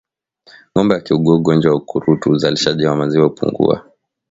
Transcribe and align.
Ngombe 0.71 0.93
akiugua 0.95 1.33
ugonjwa 1.35 1.71
wa 1.71 1.77
ukurutu 1.77 2.31
uzalishaji 2.31 2.85
wa 2.85 2.95
maziwa 2.95 3.23
hupungua 3.25 3.83